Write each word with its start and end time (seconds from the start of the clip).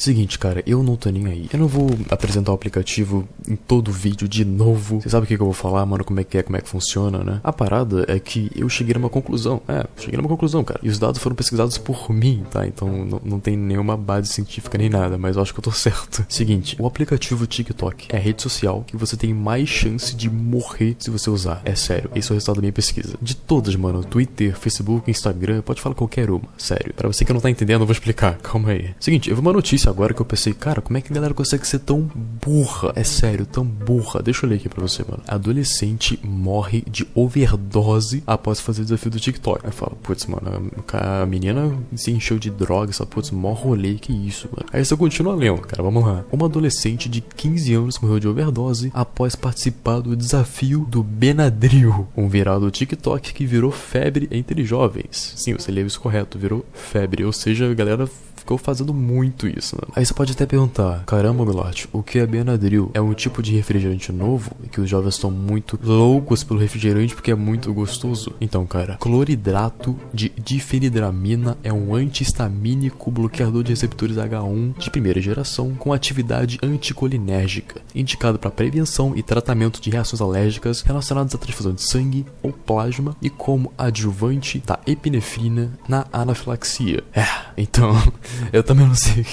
Seguinte, 0.00 0.38
cara, 0.38 0.62
eu 0.66 0.82
não 0.82 0.96
tô 0.96 1.10
nem 1.10 1.26
aí. 1.26 1.46
Eu 1.52 1.58
não 1.58 1.68
vou 1.68 1.90
apresentar 2.08 2.52
o 2.52 2.54
aplicativo 2.54 3.28
em 3.46 3.54
todo 3.54 3.92
vídeo 3.92 4.26
de 4.26 4.46
novo. 4.46 4.98
Você 4.98 5.10
sabe 5.10 5.24
o 5.24 5.26
que, 5.26 5.36
que 5.36 5.42
eu 5.42 5.46
vou 5.46 5.52
falar, 5.52 5.84
mano? 5.84 6.02
Como 6.06 6.18
é 6.18 6.24
que 6.24 6.38
é, 6.38 6.42
como 6.42 6.56
é 6.56 6.62
que 6.62 6.70
funciona, 6.70 7.22
né? 7.22 7.38
A 7.44 7.52
parada 7.52 8.06
é 8.08 8.18
que 8.18 8.50
eu 8.56 8.66
cheguei 8.70 8.94
numa 8.94 9.10
conclusão. 9.10 9.60
É, 9.68 9.86
cheguei 9.98 10.16
numa 10.16 10.28
conclusão, 10.30 10.64
cara. 10.64 10.80
E 10.82 10.88
os 10.88 10.98
dados 10.98 11.20
foram 11.20 11.36
pesquisados 11.36 11.76
por 11.76 12.10
mim, 12.10 12.46
tá? 12.50 12.66
Então 12.66 12.88
não, 13.04 13.20
não 13.22 13.38
tem 13.38 13.58
nenhuma 13.58 13.94
base 13.94 14.32
científica 14.32 14.78
nem 14.78 14.88
nada, 14.88 15.18
mas 15.18 15.36
eu 15.36 15.42
acho 15.42 15.52
que 15.52 15.60
eu 15.60 15.64
tô 15.64 15.72
certo. 15.72 16.24
Seguinte, 16.32 16.76
o 16.80 16.86
aplicativo 16.86 17.46
TikTok 17.46 18.06
é 18.08 18.16
a 18.16 18.20
rede 18.20 18.40
social 18.40 18.82
que 18.86 18.96
você 18.96 19.18
tem 19.18 19.34
mais 19.34 19.68
chance 19.68 20.16
de 20.16 20.30
morrer 20.30 20.96
se 20.98 21.10
você 21.10 21.28
usar. 21.28 21.60
É 21.62 21.74
sério, 21.74 22.10
esse 22.14 22.30
é 22.30 22.32
o 22.32 22.36
resultado 22.36 22.56
da 22.56 22.62
minha 22.62 22.72
pesquisa. 22.72 23.18
De 23.20 23.36
todas, 23.36 23.76
mano, 23.76 24.02
Twitter, 24.02 24.56
Facebook, 24.56 25.10
Instagram, 25.10 25.60
pode 25.60 25.82
falar 25.82 25.94
qualquer 25.94 26.30
uma, 26.30 26.48
sério. 26.56 26.94
Para 26.94 27.06
você 27.06 27.22
que 27.22 27.34
não 27.34 27.40
tá 27.40 27.50
entendendo, 27.50 27.82
eu 27.82 27.86
vou 27.86 27.92
explicar. 27.92 28.38
Calma 28.38 28.70
aí. 28.70 28.94
Seguinte, 28.98 29.28
eu 29.28 29.36
vi 29.36 29.42
uma 29.42 29.52
notícia 29.52 29.89
agora 29.90 30.14
que 30.14 30.20
eu 30.20 30.26
pensei, 30.26 30.52
cara, 30.52 30.80
como 30.80 30.96
é 30.96 31.00
que 31.00 31.12
a 31.12 31.14
galera 31.14 31.34
consegue 31.34 31.66
ser 31.66 31.80
tão 31.80 32.10
burra? 32.42 32.92
É 32.96 33.04
sério, 33.04 33.44
tão 33.44 33.64
burra. 33.64 34.22
Deixa 34.22 34.46
eu 34.46 34.50
ler 34.50 34.56
aqui 34.56 34.68
pra 34.68 34.80
você, 34.80 35.04
mano. 35.08 35.22
Adolescente 35.26 36.18
morre 36.22 36.82
de 36.88 37.06
overdose 37.14 38.22
após 38.26 38.60
fazer 38.60 38.82
o 38.82 38.84
desafio 38.84 39.10
do 39.10 39.20
TikTok. 39.20 39.60
Aí 39.64 39.72
fala, 39.72 39.92
putz, 40.02 40.26
mano, 40.26 40.70
a 40.92 41.26
menina 41.26 41.76
se 41.94 42.10
encheu 42.10 42.38
de 42.38 42.50
droga, 42.50 42.90
essa 42.90 43.04
putz, 43.04 43.30
mó 43.30 43.52
rolê, 43.52 43.94
que 43.94 44.12
isso, 44.12 44.48
mano. 44.50 44.68
Aí 44.72 44.84
você 44.84 44.96
continua 44.96 45.34
lendo, 45.34 45.60
cara, 45.60 45.82
vamos 45.82 46.04
lá. 46.04 46.24
Uma 46.32 46.46
adolescente 46.46 47.08
de 47.08 47.20
15 47.20 47.74
anos 47.74 47.98
morreu 47.98 48.20
de 48.20 48.28
overdose 48.28 48.90
após 48.94 49.34
participar 49.34 50.00
do 50.00 50.16
desafio 50.16 50.86
do 50.88 51.02
Benadryl, 51.02 52.08
um 52.16 52.28
viral 52.28 52.60
do 52.60 52.70
TikTok 52.70 53.34
que 53.34 53.46
virou 53.46 53.70
febre 53.70 54.28
entre 54.30 54.64
jovens. 54.64 55.34
Sim, 55.36 55.54
você 55.54 55.70
leu 55.70 55.86
isso 55.86 56.00
correto, 56.00 56.38
virou 56.38 56.64
febre, 56.72 57.24
ou 57.24 57.32
seja, 57.32 57.70
a 57.70 57.74
galera 57.74 58.08
ficou 58.40 58.58
fazendo 58.58 58.92
muito 58.92 59.46
isso, 59.46 59.76
mano. 59.80 59.92
Aí 59.94 60.04
você 60.04 60.12
pode 60.12 60.32
até 60.32 60.44
perguntar, 60.44 61.04
caramba, 61.04 61.44
Milart, 61.44 61.86
o 61.92 62.02
que 62.02 62.18
é 62.18 62.26
Benadryl? 62.26 62.90
É 62.94 63.00
um 63.00 63.14
tipo 63.14 63.42
de 63.42 63.54
refrigerante 63.54 64.10
novo 64.12 64.50
que 64.72 64.80
os 64.80 64.88
jovens 64.88 65.14
estão 65.14 65.30
muito 65.30 65.78
loucos 65.82 66.42
pelo 66.42 66.58
refrigerante 66.58 67.14
porque 67.14 67.30
é 67.30 67.34
muito 67.34 67.72
gostoso. 67.72 68.32
Então, 68.40 68.66
cara, 68.66 68.96
cloridrato 68.98 69.96
de 70.12 70.32
difenidramina 70.38 71.56
é 71.62 71.72
um 71.72 71.94
antihistamínico 71.94 73.10
bloqueador 73.10 73.62
de 73.62 73.70
receptores 73.70 74.16
H1 74.16 74.78
de 74.78 74.90
primeira 74.90 75.20
geração 75.20 75.74
com 75.74 75.92
atividade 75.92 76.58
anticolinérgica, 76.62 77.80
indicado 77.94 78.38
para 78.38 78.50
prevenção 78.50 79.16
e 79.16 79.22
tratamento 79.22 79.80
de 79.80 79.90
reações 79.90 80.20
alérgicas 80.20 80.80
relacionadas 80.82 81.34
à 81.34 81.38
transfusão 81.38 81.72
de 81.72 81.82
sangue 81.82 82.26
ou 82.42 82.52
plasma 82.52 83.16
e 83.20 83.28
como 83.28 83.72
adjuvante 83.76 84.62
da 84.64 84.78
epinefrina 84.86 85.70
na 85.88 86.06
anafilaxia. 86.12 87.02
É, 87.12 87.26
então 87.56 87.92
eu 88.52 88.62
também 88.62 88.86
não 88.86 88.94
sei. 88.94 89.26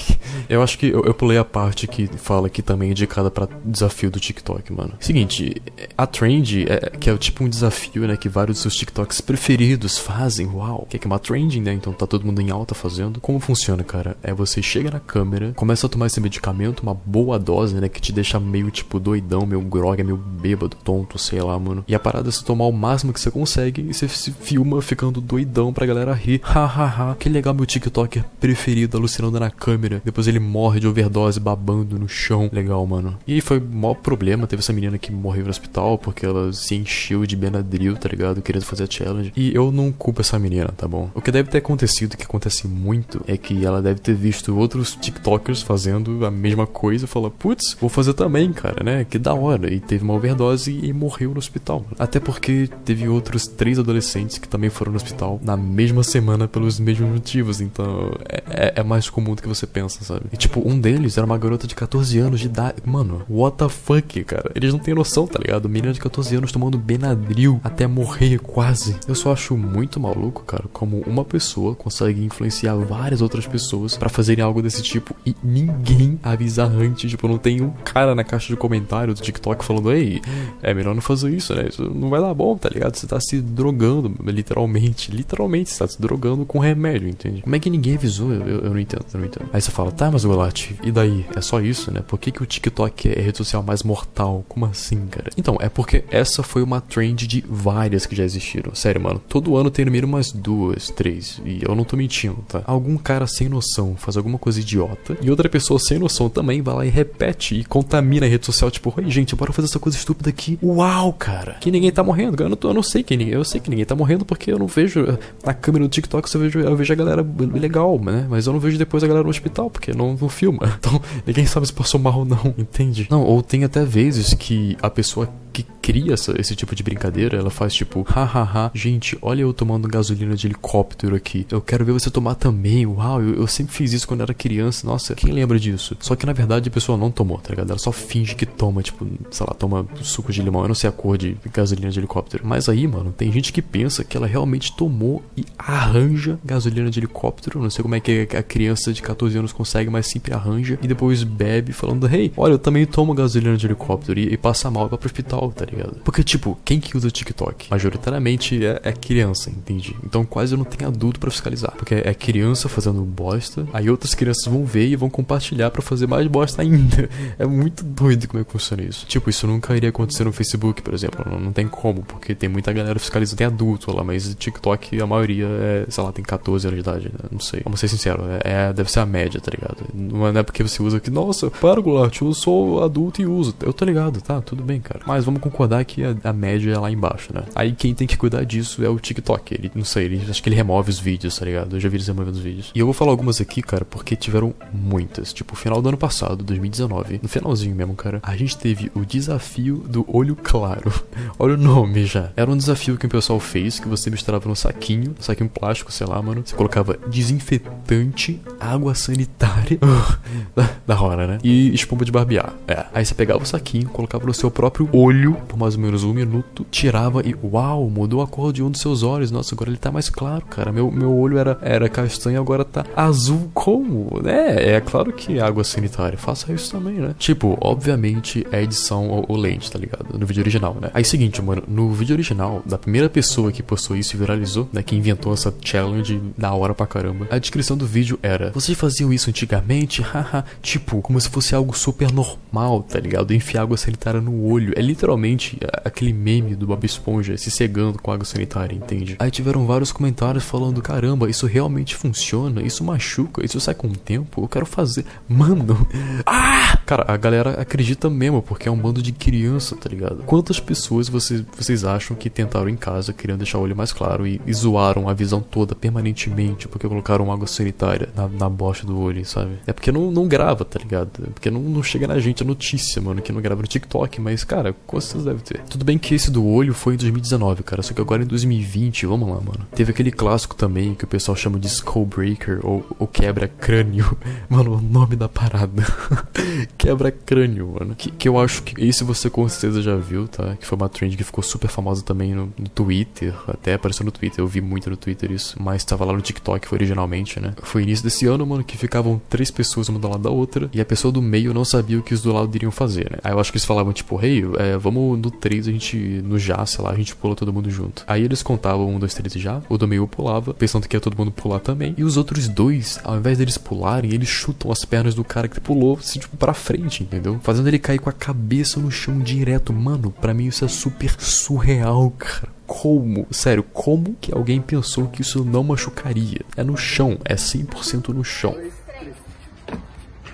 Eu 0.48 0.62
acho 0.62 0.78
que 0.78 0.86
eu, 0.86 1.04
eu, 1.04 1.14
pulei 1.14 1.38
a 1.38 1.44
parte 1.44 1.86
que 1.86 2.06
fala 2.16 2.48
que 2.48 2.62
também 2.62 2.88
é 2.88 2.92
indicada 2.92 3.30
para 3.30 3.48
desafio 3.64 4.10
do 4.10 4.18
TikTok, 4.18 4.72
mano. 4.72 4.94
Seguinte, 5.00 5.60
a 5.96 6.06
trend, 6.06 6.66
é, 6.68 6.90
que 6.98 7.10
é 7.10 7.16
tipo 7.16 7.44
um 7.44 7.48
desafio, 7.48 8.06
né, 8.06 8.16
que 8.16 8.28
vários 8.28 8.56
dos 8.56 8.62
seus 8.62 8.76
TikToks 8.76 9.20
preferidos 9.20 9.98
fazem. 9.98 10.46
Uau, 10.46 10.86
que 10.88 10.96
é, 10.96 10.98
que 10.98 11.06
é 11.06 11.10
uma 11.10 11.18
trending, 11.18 11.60
né? 11.60 11.72
Então 11.72 11.92
tá 11.92 12.06
todo 12.06 12.24
mundo 12.24 12.40
em 12.40 12.50
alta 12.50 12.74
fazendo. 12.74 13.20
Como 13.20 13.38
funciona, 13.40 13.84
cara? 13.84 14.16
É 14.22 14.32
você 14.32 14.62
chega 14.62 14.90
na 14.90 15.00
câmera, 15.00 15.52
começa 15.54 15.86
a 15.86 15.90
tomar 15.90 16.06
esse 16.06 16.20
medicamento, 16.20 16.80
uma 16.80 16.94
boa 16.94 17.38
dose, 17.38 17.74
né, 17.74 17.88
que 17.88 18.00
te 18.00 18.12
deixa 18.12 18.40
meio 18.40 18.70
tipo 18.70 18.98
doidão, 18.98 19.46
meio 19.46 19.60
grog, 19.60 20.02
meio 20.02 20.16
bêbado, 20.16 20.76
tonto, 20.82 21.18
sei 21.18 21.42
lá, 21.42 21.58
mano. 21.58 21.84
E 21.86 21.94
a 21.94 21.98
parada 21.98 22.28
é 22.28 22.32
você 22.32 22.44
tomar 22.44 22.66
o 22.66 22.72
máximo 22.72 23.12
que 23.12 23.20
você 23.20 23.30
consegue 23.30 23.82
e 23.82 23.94
você 23.94 24.08
se 24.08 24.32
filma 24.32 24.80
ficando 24.80 25.20
doidão 25.20 25.72
pra 25.72 25.86
galera 25.86 26.12
rir. 26.12 26.40
Hahaha, 26.42 27.16
que 27.16 27.28
legal 27.28 27.54
meu 27.54 27.66
TikToker 27.66 28.24
preferido 28.40 28.96
alucinando 28.96 29.38
na 29.38 29.50
câmera. 29.50 30.00
Depois 30.04 30.26
ele 30.26 30.37
morre 30.38 30.80
de 30.80 30.86
overdose, 30.86 31.40
babando 31.40 31.98
no 31.98 32.08
chão. 32.08 32.48
Legal, 32.52 32.86
mano. 32.86 33.18
E 33.26 33.40
foi 33.40 33.58
o 33.58 33.62
maior 33.62 33.94
problema. 33.94 34.46
Teve 34.46 34.60
essa 34.60 34.72
menina 34.72 34.98
que 34.98 35.12
morreu 35.12 35.44
no 35.44 35.50
hospital 35.50 35.98
porque 35.98 36.24
ela 36.24 36.52
se 36.52 36.74
encheu 36.74 37.26
de 37.26 37.36
Benadryl, 37.36 37.96
tá 37.96 38.08
ligado? 38.08 38.42
Querendo 38.42 38.64
fazer 38.64 38.84
a 38.84 38.90
challenge. 38.90 39.32
E 39.36 39.54
eu 39.54 39.70
não 39.70 39.92
culpo 39.92 40.20
essa 40.20 40.38
menina, 40.38 40.68
tá 40.76 40.86
bom? 40.86 41.10
O 41.14 41.20
que 41.20 41.30
deve 41.30 41.50
ter 41.50 41.58
acontecido, 41.58 42.16
que 42.16 42.24
acontece 42.24 42.66
muito, 42.66 43.22
é 43.26 43.36
que 43.36 43.64
ela 43.64 43.82
deve 43.82 44.00
ter 44.00 44.14
visto 44.14 44.56
outros 44.56 44.94
TikTokers 44.94 45.62
fazendo 45.62 46.24
a 46.24 46.30
mesma 46.30 46.66
coisa 46.66 47.04
e 47.04 47.08
falou: 47.08 47.30
putz, 47.30 47.76
vou 47.80 47.90
fazer 47.90 48.14
também, 48.14 48.52
cara, 48.52 48.82
né? 48.82 49.04
Que 49.04 49.18
da 49.18 49.34
hora. 49.34 49.72
E 49.72 49.80
teve 49.80 50.04
uma 50.04 50.14
overdose 50.14 50.78
e 50.82 50.92
morreu 50.92 51.32
no 51.32 51.38
hospital. 51.38 51.84
Até 51.98 52.20
porque 52.20 52.68
teve 52.84 53.08
outros 53.08 53.46
três 53.46 53.78
adolescentes 53.78 54.38
que 54.38 54.48
também 54.48 54.70
foram 54.70 54.92
no 54.92 54.96
hospital 54.96 55.40
na 55.42 55.56
mesma 55.56 56.02
semana 56.02 56.48
pelos 56.48 56.78
mesmos 56.78 57.10
motivos. 57.10 57.60
Então 57.60 58.12
é, 58.28 58.42
é, 58.48 58.72
é 58.76 58.82
mais 58.82 59.08
comum 59.08 59.34
do 59.34 59.42
que 59.42 59.48
você 59.48 59.66
pensa, 59.66 60.04
sabe? 60.04 60.26
E 60.32 60.36
tipo, 60.36 60.66
um 60.66 60.78
deles 60.78 61.16
era 61.16 61.26
uma 61.26 61.38
garota 61.38 61.66
de 61.66 61.74
14 61.74 62.18
anos 62.18 62.40
de 62.40 62.46
idade. 62.46 62.76
Mano, 62.84 63.22
what 63.28 63.56
the 63.56 63.68
fuck, 63.68 64.24
cara? 64.24 64.50
Eles 64.54 64.72
não 64.72 64.78
têm 64.78 64.94
noção, 64.94 65.26
tá 65.26 65.38
ligado? 65.38 65.68
Menina 65.68 65.92
de 65.92 66.00
14 66.00 66.34
anos 66.36 66.52
tomando 66.52 66.78
Benadryl 66.78 67.60
até 67.62 67.86
morrer 67.86 68.38
quase. 68.38 68.96
Eu 69.06 69.14
só 69.14 69.32
acho 69.32 69.56
muito 69.56 70.00
maluco, 70.00 70.44
cara, 70.44 70.64
como 70.72 71.00
uma 71.06 71.24
pessoa 71.24 71.74
consegue 71.74 72.24
influenciar 72.24 72.74
várias 72.76 73.22
outras 73.22 73.46
pessoas 73.46 73.96
para 73.96 74.08
fazerem 74.08 74.44
algo 74.44 74.62
desse 74.62 74.82
tipo 74.82 75.14
e 75.24 75.34
ninguém 75.42 76.18
avisar 76.22 76.70
antes. 76.70 77.10
Tipo, 77.10 77.28
não 77.28 77.38
tem 77.38 77.60
um 77.60 77.70
cara 77.84 78.14
na 78.14 78.24
caixa 78.24 78.48
de 78.48 78.56
comentário 78.56 79.14
do 79.14 79.20
TikTok 79.20 79.64
falando: 79.64 79.92
Ei, 79.92 80.20
é 80.62 80.74
melhor 80.74 80.94
não 80.94 81.02
fazer 81.02 81.30
isso, 81.30 81.54
né? 81.54 81.68
Isso 81.68 81.82
não 81.82 82.10
vai 82.10 82.20
dar 82.20 82.34
bom, 82.34 82.56
tá 82.56 82.68
ligado? 82.68 82.94
Você 82.96 83.06
tá 83.06 83.20
se 83.20 83.40
drogando, 83.40 84.14
literalmente. 84.24 85.10
Literalmente, 85.10 85.70
você 85.70 85.78
tá 85.78 85.88
se 85.88 86.00
drogando 86.00 86.44
com 86.44 86.58
remédio, 86.58 87.08
entende? 87.08 87.42
Como 87.42 87.54
é 87.54 87.58
que 87.58 87.70
ninguém 87.70 87.94
avisou? 87.94 88.32
Eu, 88.32 88.46
eu, 88.46 88.58
eu 88.60 88.70
não 88.70 88.78
entendo, 88.78 89.04
eu 89.12 89.20
não 89.20 89.26
entendo. 89.26 89.48
Aí 89.52 89.60
você 89.60 89.70
fala, 89.70 89.90
tá, 89.92 90.10
mas 90.10 90.17
Golat, 90.24 90.70
e 90.82 90.90
daí? 90.90 91.24
É 91.34 91.40
só 91.40 91.60
isso, 91.60 91.92
né? 91.92 92.00
Por 92.00 92.18
que, 92.18 92.30
que 92.30 92.42
o 92.42 92.46
TikTok 92.46 93.08
é 93.08 93.18
a 93.18 93.22
rede 93.22 93.38
social 93.38 93.62
mais 93.62 93.82
mortal? 93.82 94.44
Como 94.48 94.66
assim, 94.66 95.06
cara? 95.06 95.30
Então, 95.36 95.56
é 95.60 95.68
porque 95.68 96.04
essa 96.10 96.42
foi 96.42 96.62
uma 96.62 96.80
trend 96.80 97.26
de 97.26 97.44
várias 97.48 98.06
que 98.06 98.16
já 98.16 98.24
existiram. 98.24 98.74
Sério, 98.74 99.00
mano. 99.00 99.20
Todo 99.28 99.56
ano 99.56 99.70
tem 99.70 99.84
no 99.84 99.90
mínimo 99.90 100.16
umas 100.16 100.32
duas, 100.32 100.90
três. 100.90 101.40
E 101.44 101.60
eu 101.62 101.74
não 101.74 101.84
tô 101.84 101.96
mentindo, 101.96 102.44
tá? 102.48 102.62
Algum 102.64 102.96
cara 102.96 103.26
sem 103.26 103.48
noção 103.48 103.96
faz 103.96 104.16
alguma 104.16 104.38
coisa 104.38 104.60
idiota. 104.60 105.16
E 105.20 105.30
outra 105.30 105.48
pessoa 105.48 105.78
sem 105.78 105.98
noção 105.98 106.28
também 106.28 106.62
vai 106.62 106.74
lá 106.74 106.86
e 106.86 106.88
repete 106.88 107.54
e 107.54 107.64
contamina 107.64 108.26
a 108.26 108.28
rede 108.28 108.46
social. 108.46 108.70
Tipo, 108.70 108.92
oi, 108.96 109.10
gente, 109.10 109.34
bora 109.36 109.52
fazer 109.52 109.66
essa 109.66 109.78
coisa 109.78 109.96
estúpida 109.96 110.30
aqui. 110.30 110.58
Uau, 110.62 111.12
cara. 111.12 111.54
Que 111.60 111.70
ninguém 111.70 111.90
tá 111.90 112.02
morrendo. 112.02 112.42
Eu 112.42 112.48
não, 112.48 112.56
tô, 112.56 112.68
eu 112.68 112.74
não 112.74 112.82
sei 112.82 113.02
que 113.02 113.16
ninguém. 113.16 113.34
Eu 113.34 113.44
sei 113.44 113.60
que 113.60 113.70
ninguém 113.70 113.84
tá 113.84 113.94
morrendo 113.94 114.24
porque 114.24 114.52
eu 114.52 114.58
não 114.58 114.66
vejo. 114.66 115.18
Na 115.44 115.54
câmera 115.54 115.84
do 115.84 115.90
TikTok 115.90 116.32
eu 116.34 116.40
vejo, 116.40 116.60
eu 116.60 116.76
vejo 116.76 116.92
a 116.92 116.96
galera 116.96 117.26
legal, 117.54 117.98
né? 117.98 118.26
Mas 118.28 118.46
eu 118.46 118.52
não 118.52 118.60
vejo 118.60 118.78
depois 118.78 119.02
a 119.02 119.06
galera 119.06 119.24
no 119.24 119.30
hospital, 119.30 119.70
porque 119.70 119.92
não, 119.92 120.07
não 120.16 120.28
filma. 120.28 120.78
Então, 120.78 121.00
ninguém 121.26 121.44
sabe 121.44 121.66
se 121.66 121.72
passou 121.72 121.98
mal 121.98 122.20
ou 122.20 122.24
não, 122.24 122.54
entende? 122.56 123.08
Não, 123.10 123.22
ou 123.22 123.42
tem 123.42 123.64
até 123.64 123.84
vezes 123.84 124.32
que 124.32 124.76
a 124.80 124.88
pessoa 124.88 125.28
que 125.58 125.66
cria 125.82 126.14
essa, 126.14 126.38
esse 126.40 126.54
tipo 126.54 126.74
de 126.74 126.82
brincadeira, 126.82 127.36
ela 127.36 127.50
faz 127.50 127.74
tipo, 127.74 128.02
hahaha, 128.02 128.70
gente, 128.74 129.18
olha 129.22 129.42
eu 129.42 129.52
tomando 129.52 129.88
gasolina 129.88 130.36
de 130.36 130.46
helicóptero 130.46 131.16
aqui. 131.16 131.46
Eu 131.50 131.60
quero 131.60 131.84
ver 131.84 131.92
você 131.92 132.10
tomar 132.10 132.34
também. 132.34 132.86
Uau, 132.86 133.22
eu, 133.22 133.34
eu, 133.34 133.46
sempre 133.46 133.74
fiz 133.74 133.92
isso 133.92 134.06
quando 134.06 134.20
era 134.20 134.34
criança. 134.34 134.86
Nossa, 134.86 135.14
quem 135.14 135.32
lembra 135.32 135.58
disso? 135.58 135.96
Só 136.00 136.14
que 136.14 136.26
na 136.26 136.32
verdade 136.32 136.68
a 136.68 136.72
pessoa 136.72 136.96
não 136.96 137.10
tomou, 137.10 137.38
tá 137.38 137.50
ligado? 137.50 137.70
Ela 137.70 137.78
só 137.78 137.90
finge 137.90 138.34
que 138.34 138.46
toma, 138.46 138.82
tipo, 138.82 139.06
sei 139.30 139.46
lá, 139.48 139.54
toma 139.54 139.86
suco 140.02 140.32
de 140.32 140.42
limão. 140.42 140.62
Eu 140.62 140.68
não 140.68 140.74
sei 140.74 140.88
a 140.88 140.92
cor 140.92 141.16
de 141.16 141.36
gasolina 141.52 141.90
de 141.90 141.98
helicóptero. 141.98 142.46
Mas 142.46 142.68
aí, 142.68 142.86
mano, 142.86 143.12
tem 143.12 143.32
gente 143.32 143.52
que 143.52 143.62
pensa 143.62 144.04
que 144.04 144.16
ela 144.16 144.26
realmente 144.26 144.76
tomou 144.76 145.22
e 145.36 145.44
arranja 145.56 146.38
gasolina 146.44 146.90
de 146.90 147.00
helicóptero. 147.00 147.60
Não 147.60 147.70
sei 147.70 147.82
como 147.82 147.94
é 147.94 148.00
que 148.00 148.28
a 148.36 148.42
criança 148.42 148.92
de 148.92 149.02
14 149.02 149.36
anos 149.38 149.52
consegue, 149.52 149.90
mas 149.90 150.06
sempre 150.06 150.34
arranja. 150.34 150.78
E 150.82 150.86
depois 150.86 151.24
bebe 151.24 151.72
falando, 151.72 152.06
hey, 152.06 152.32
olha, 152.36 152.52
eu 152.52 152.58
também 152.58 152.86
tomo 152.86 153.14
gasolina 153.14 153.56
de 153.56 153.66
helicóptero. 153.66 154.20
E, 154.20 154.34
e 154.34 154.36
passa 154.36 154.70
mal 154.70 154.88
vai 154.88 154.98
pro 154.98 155.06
hospital, 155.06 155.47
tá 155.52 155.64
ligado? 155.64 155.96
Porque, 156.04 156.22
tipo, 156.22 156.58
quem 156.64 156.80
que 156.80 156.96
usa 156.96 157.10
TikTok? 157.10 157.70
Majoritariamente 157.70 158.64
é, 158.64 158.80
é 158.84 158.92
criança, 158.92 159.50
entende? 159.50 159.96
Então 160.04 160.24
quase 160.24 160.56
não 160.56 160.64
tem 160.64 160.86
adulto 160.86 161.20
para 161.20 161.30
fiscalizar. 161.30 161.72
Porque 161.76 161.94
é 161.94 162.14
criança 162.14 162.68
fazendo 162.68 163.02
bosta, 163.02 163.66
aí 163.72 163.90
outras 163.90 164.14
crianças 164.14 164.44
vão 164.46 164.64
ver 164.64 164.88
e 164.88 164.96
vão 164.96 165.10
compartilhar 165.10 165.70
para 165.70 165.82
fazer 165.82 166.06
mais 166.06 166.26
bosta 166.26 166.62
ainda. 166.62 167.08
É 167.38 167.46
muito 167.46 167.84
doido 167.84 168.26
como 168.26 168.40
é 168.40 168.44
que 168.44 168.50
funciona 168.50 168.82
isso. 168.82 169.06
Tipo, 169.06 169.30
isso 169.30 169.46
nunca 169.46 169.76
iria 169.76 169.90
acontecer 169.90 170.24
no 170.24 170.32
Facebook, 170.32 170.82
por 170.82 170.94
exemplo. 170.94 171.24
Não, 171.30 171.38
não 171.38 171.52
tem 171.52 171.68
como, 171.68 172.02
porque 172.02 172.34
tem 172.34 172.48
muita 172.48 172.72
galera 172.72 172.98
fiscalizando, 172.98 173.36
tem 173.36 173.46
adulto 173.46 173.94
lá, 173.94 174.02
mas 174.02 174.34
TikTok 174.34 175.00
a 175.00 175.06
maioria 175.06 175.46
é, 175.46 175.86
sei 175.88 176.02
lá, 176.02 176.12
tem 176.12 176.24
14 176.24 176.66
anos 176.66 176.82
de 176.82 176.88
idade, 176.88 177.06
né? 177.06 177.28
não 177.30 177.40
sei. 177.40 177.60
Vamos 177.64 177.80
ser 177.80 177.88
sincero, 177.88 178.22
é, 178.44 178.68
é, 178.68 178.72
deve 178.72 178.90
ser 178.90 179.00
a 179.00 179.06
média, 179.06 179.40
tá 179.40 179.50
ligado? 179.50 179.84
Não 179.94 180.26
é 180.26 180.42
porque 180.42 180.62
você 180.62 180.82
usa 180.82 181.00
que, 181.00 181.10
nossa, 181.10 181.50
para, 181.50 181.80
Goulart, 181.80 182.20
eu 182.20 182.32
sou 182.34 182.82
adulto 182.82 183.20
e 183.20 183.26
uso. 183.26 183.54
Eu 183.60 183.72
tô 183.72 183.84
ligado, 183.84 184.20
tá? 184.20 184.40
Tudo 184.40 184.62
bem, 184.62 184.80
cara. 184.80 185.00
Mas 185.06 185.24
vamos 185.24 185.37
concordar 185.38 185.84
que 185.84 186.04
a, 186.04 186.14
a 186.24 186.32
média 186.32 186.72
é 186.72 186.78
lá 186.78 186.90
embaixo, 186.90 187.32
né? 187.34 187.44
Aí 187.54 187.72
quem 187.72 187.94
tem 187.94 188.06
que 188.06 188.16
cuidar 188.16 188.44
disso 188.44 188.84
é 188.84 188.88
o 188.88 188.98
TikTok. 188.98 189.54
Ele, 189.54 189.70
não 189.74 189.84
sei, 189.84 190.06
ele, 190.06 190.22
acho 190.28 190.42
que 190.42 190.48
ele 190.48 190.56
remove 190.56 190.90
os 190.90 190.98
vídeos, 190.98 191.38
tá 191.38 191.44
ligado? 191.44 191.76
Eu 191.76 191.80
já 191.80 191.88
vi 191.88 191.96
eles 191.96 192.06
removendo 192.06 192.36
os 192.36 192.42
vídeos. 192.42 192.70
E 192.74 192.78
eu 192.78 192.86
vou 192.86 192.94
falar 192.94 193.10
algumas 193.10 193.40
aqui, 193.40 193.62
cara, 193.62 193.84
porque 193.84 194.16
tiveram 194.16 194.54
muitas. 194.72 195.32
Tipo, 195.32 195.56
final 195.56 195.80
do 195.80 195.88
ano 195.88 195.98
passado, 195.98 196.44
2019, 196.44 197.20
no 197.22 197.28
finalzinho 197.28 197.74
mesmo, 197.74 197.94
cara, 197.94 198.20
a 198.22 198.36
gente 198.36 198.56
teve 198.56 198.90
o 198.94 199.04
desafio 199.04 199.78
do 199.88 200.04
olho 200.08 200.36
claro. 200.36 200.92
Olha 201.38 201.54
o 201.54 201.58
nome 201.58 202.04
já. 202.04 202.30
Era 202.36 202.50
um 202.50 202.56
desafio 202.56 202.96
que 202.96 203.06
o 203.06 203.08
pessoal 203.08 203.40
fez, 203.40 203.78
que 203.78 203.88
você 203.88 204.10
misturava 204.10 204.48
num 204.48 204.54
saquinho, 204.54 205.14
um 205.18 205.22
saquinho 205.22 205.50
plástico, 205.50 205.92
sei 205.92 206.06
lá, 206.06 206.20
mano. 206.20 206.42
Você 206.44 206.54
colocava 206.54 206.98
desinfetante 207.08 208.40
água 208.60 208.94
sanitária. 208.94 209.78
da 210.86 211.00
hora, 211.00 211.26
né? 211.26 211.38
E 211.42 211.72
espuma 211.74 212.04
de 212.04 212.12
barbear. 212.12 212.54
É. 212.66 212.86
Aí 212.94 213.04
você 213.04 213.14
pegava 213.14 213.42
o 213.42 213.46
saquinho, 213.46 213.88
colocava 213.88 214.26
no 214.26 214.34
seu 214.34 214.50
próprio 214.50 214.88
olho 214.92 215.34
por 215.46 215.58
mais 215.58 215.74
ou 215.74 215.80
menos 215.80 216.04
um 216.04 216.12
minuto, 216.12 216.66
tirava 216.70 217.22
e 217.26 217.34
uau, 217.42 217.88
mudou 217.88 218.22
a 218.22 218.26
cor 218.26 218.52
de 218.52 218.62
um 218.62 218.70
dos 218.70 218.80
seus 218.80 219.02
olhos. 219.02 219.30
Nossa, 219.30 219.54
agora 219.54 219.70
ele 219.70 219.76
tá 219.76 219.90
mais 219.90 220.08
claro, 220.08 220.44
cara. 220.46 220.72
Meu, 220.72 220.90
meu 220.90 221.14
olho 221.14 221.38
era, 221.38 221.58
era 221.62 221.88
castanho, 221.88 222.40
agora 222.40 222.64
tá 222.64 222.84
azul 222.96 223.50
como? 223.54 224.20
É, 224.24 224.74
é 224.74 224.80
claro 224.80 225.12
que 225.12 225.40
água 225.40 225.64
sanitária. 225.64 226.18
Faça 226.18 226.52
isso 226.52 226.70
também, 226.70 226.94
né? 226.94 227.14
Tipo, 227.18 227.56
obviamente 227.60 228.46
é 228.52 228.62
edição 228.62 229.08
ou, 229.08 229.24
ou 229.28 229.36
lente, 229.36 229.70
tá 229.70 229.78
ligado? 229.78 230.18
No 230.18 230.26
vídeo 230.26 230.40
original, 230.40 230.76
né? 230.80 230.90
Aí 230.94 231.04
seguinte, 231.04 231.40
mano, 231.42 231.62
no 231.66 231.92
vídeo 231.92 232.14
original, 232.14 232.62
da 232.64 232.78
primeira 232.78 233.08
pessoa 233.08 233.50
que 233.50 233.62
postou 233.62 233.96
isso 233.96 234.14
e 234.14 234.18
viralizou, 234.18 234.68
né? 234.72 234.82
Que 234.82 234.96
inventou 234.96 235.32
essa 235.32 235.54
challenge 235.62 236.20
da 236.36 236.52
hora 236.52 236.74
pra 236.74 236.86
caramba. 236.86 237.26
A 237.30 237.38
descrição 237.38 237.76
do 237.76 237.86
vídeo 237.86 238.18
era: 238.22 238.47
Vocês 238.54 238.76
faziam 238.76 239.12
isso 239.12 239.30
antigamente? 239.30 240.02
Haha, 240.02 240.44
tipo, 240.62 241.00
como 241.00 241.20
se 241.20 241.28
fosse 241.28 241.54
algo 241.54 241.76
super 241.76 242.12
normal, 242.12 242.82
tá 242.82 242.98
ligado? 242.98 243.32
Enfiar 243.34 243.62
água 243.62 243.76
sanitária 243.76 244.20
no 244.20 244.44
olho. 244.44 244.72
É 244.76 244.82
literalmente 244.82 245.58
aquele 245.84 246.12
meme 246.12 246.54
do 246.54 246.66
Bob 246.66 246.84
Esponja 246.84 247.36
se 247.36 247.50
cegando 247.50 248.00
com 248.00 248.12
água 248.12 248.24
sanitária, 248.24 248.74
entende? 248.74 249.16
Aí 249.18 249.30
tiveram 249.30 249.66
vários 249.66 249.92
comentários 249.92 250.44
falando: 250.44 250.80
caramba, 250.82 251.28
isso 251.28 251.46
realmente 251.46 251.94
funciona, 251.94 252.62
isso 252.62 252.84
machuca, 252.84 253.44
isso 253.44 253.60
sai 253.60 253.74
com 253.74 253.88
o 253.88 253.96
tempo, 253.96 254.42
eu 254.42 254.48
quero 254.48 254.66
fazer. 254.66 255.04
Mano, 255.28 255.86
ah! 256.26 256.78
Cara, 256.86 257.04
a 257.06 257.16
galera 257.16 257.60
acredita 257.60 258.08
mesmo, 258.08 258.40
porque 258.40 258.68
é 258.68 258.72
um 258.72 258.78
bando 258.78 259.02
de 259.02 259.12
criança, 259.12 259.76
tá 259.76 259.88
ligado? 259.88 260.22
Quantas 260.24 260.58
pessoas 260.58 261.08
vocês, 261.08 261.44
vocês 261.56 261.84
acham 261.84 262.16
que 262.16 262.30
tentaram 262.30 262.68
em 262.68 262.76
casa, 262.76 263.12
querendo 263.12 263.38
deixar 263.38 263.58
o 263.58 263.62
olho 263.62 263.76
mais 263.76 263.92
claro 263.92 264.26
e, 264.26 264.40
e 264.46 264.54
zoaram 264.54 265.08
a 265.08 265.12
visão 265.12 265.40
toda 265.40 265.74
permanentemente 265.74 266.68
porque 266.68 266.88
colocaram 266.88 267.30
água 267.30 267.46
sanitária 267.46 268.08
na, 268.14 268.28
na 268.38 268.48
bosta 268.48 268.86
do 268.86 268.98
olho, 268.98 269.24
sabe? 269.24 269.58
É 269.66 269.72
porque 269.72 269.92
não, 269.92 270.10
não 270.10 270.26
grava, 270.26 270.64
tá 270.64 270.78
ligado? 270.78 271.10
É 271.22 271.30
porque 271.30 271.50
não, 271.50 271.60
não 271.60 271.82
chega 271.82 272.06
na 272.06 272.18
gente 272.18 272.42
a 272.42 272.46
notícia, 272.46 273.00
mano, 273.02 273.20
que 273.20 273.32
não 273.32 273.40
grava 273.40 273.62
no 273.62 273.68
TikTok, 273.68 274.20
mas, 274.20 274.44
cara, 274.44 274.74
certeza 275.00 275.30
deve 275.30 275.42
ter. 275.42 275.60
Tudo 275.68 275.84
bem 275.84 275.98
que 275.98 276.14
esse 276.14 276.30
do 276.30 276.44
olho 276.44 276.74
foi 276.74 276.94
em 276.94 276.96
2019, 276.96 277.62
cara, 277.62 277.82
só 277.82 277.94
que 277.94 278.00
agora 278.00 278.22
em 278.22 278.26
2020, 278.26 279.06
vamos 279.06 279.28
lá, 279.28 279.36
mano. 279.36 279.66
Teve 279.74 279.90
aquele 279.90 280.10
clássico 280.10 280.54
também 280.54 280.94
que 280.94 281.04
o 281.04 281.06
pessoal 281.06 281.36
chama 281.36 281.58
de 281.58 281.66
Skullbreaker 281.66 282.60
ou, 282.62 282.84
ou 282.98 283.06
quebra-crânio. 283.06 284.16
Mano, 284.48 284.76
o 284.76 284.80
nome 284.80 285.14
da 285.16 285.28
parada. 285.28 285.84
quebra-crânio, 286.76 287.74
mano. 287.78 287.94
Que, 287.94 288.10
que 288.10 288.28
eu 288.28 288.38
acho 288.38 288.62
que 288.62 288.82
esse 288.82 289.04
você 289.04 289.28
com 289.28 289.46
certeza 289.48 289.82
já 289.82 289.96
viu, 289.96 290.26
tá? 290.26 290.56
Que 290.56 290.66
foi 290.66 290.76
uma 290.76 290.88
trend 290.88 291.16
que 291.16 291.24
ficou 291.24 291.42
super 291.42 291.68
famosa 291.68 292.02
também 292.02 292.34
no, 292.34 292.52
no 292.58 292.68
Twitter. 292.68 293.34
Até 293.46 293.74
apareceu 293.74 294.04
no 294.04 294.12
Twitter, 294.12 294.40
eu 294.40 294.46
vi 294.46 294.60
muito 294.60 294.88
no 294.88 294.96
Twitter 294.96 295.30
isso. 295.30 295.56
Mas 295.60 295.84
tava 295.84 296.04
lá 296.04 296.12
no 296.12 296.20
TikTok 296.20 296.72
originalmente, 296.72 297.40
né? 297.40 297.54
Foi 297.62 297.82
início 297.82 298.04
desse 298.04 298.26
ano, 298.28 298.46
mano, 298.46 298.62
que 298.64 298.76
ficavam 298.76 299.20
três 299.28 299.50
pessoas 299.50 299.88
uma 299.88 299.98
do 299.98 300.08
lado 300.08 300.22
da 300.22 300.30
outra. 300.30 300.70
E 300.72 300.80
a 300.80 300.84
pessoa 300.84 301.10
do 301.10 301.20
meio 301.20 301.52
não 301.52 301.64
sabia 301.64 301.98
o 301.98 302.02
que 302.02 302.14
os 302.14 302.22
do 302.22 302.32
lado 302.32 302.54
iriam 302.54 302.70
fazer, 302.70 303.10
né? 303.10 303.18
Aí 303.24 303.32
eu 303.32 303.40
acho 303.40 303.50
que 303.50 303.56
eles 303.56 303.64
falavam, 303.64 303.92
tipo, 303.92 304.22
hey, 304.24 304.44
é, 304.58 304.76
vamos 304.76 305.18
no 305.18 305.30
3, 305.30 305.68
a 305.68 305.72
gente. 305.72 305.96
No 305.96 306.38
já, 306.38 306.64
sei 306.66 306.84
lá, 306.84 306.90
a 306.90 306.96
gente 306.96 307.14
pula 307.16 307.34
todo 307.34 307.52
mundo 307.52 307.70
junto. 307.70 308.04
Aí 308.06 308.22
eles 308.22 308.42
contavam 308.42 308.88
um, 308.88 308.98
dois, 308.98 309.14
três 309.14 309.32
já. 309.32 309.62
O 309.68 309.76
do 309.78 309.88
meio 309.88 310.06
pulava, 310.06 310.54
pensando 310.54 310.86
que 310.86 310.96
ia 310.96 311.00
todo 311.00 311.16
mundo 311.16 311.30
pular 311.30 311.60
também. 311.60 311.94
E 311.96 312.04
os 312.04 312.16
outros 312.16 312.48
dois, 312.48 313.00
ao 313.04 313.16
invés 313.16 313.38
deles 313.38 313.58
pularem, 313.58 314.12
eles 314.12 314.28
chutam 314.28 314.70
as 314.70 314.84
pernas 314.84 315.14
do 315.14 315.24
cara 315.24 315.48
que 315.48 315.60
pulou, 315.60 315.98
assim, 315.98 316.18
tipo, 316.18 316.36
pra 316.36 316.54
frente, 316.54 317.02
entendeu? 317.02 317.38
Fazendo 317.42 317.68
ele 317.68 317.78
cair 317.78 317.98
com 317.98 318.10
a 318.10 318.12
cabeça 318.12 318.80
no 318.80 318.90
chão 318.90 319.18
direto. 319.18 319.72
Mano, 319.72 320.10
para 320.10 320.34
mim 320.34 320.46
isso 320.46 320.64
é 320.64 320.68
super 320.68 321.14
surreal, 321.18 322.10
cara 322.18 322.57
como, 322.68 323.26
sério, 323.30 323.62
como 323.62 324.14
que 324.20 324.32
alguém 324.32 324.60
pensou 324.60 325.08
que 325.08 325.22
isso 325.22 325.42
não 325.42 325.64
machucaria? 325.64 326.42
É 326.54 326.62
no 326.62 326.76
chão, 326.76 327.18
é 327.24 327.34
100% 327.34 328.10
no 328.10 328.22
chão. 328.22 328.54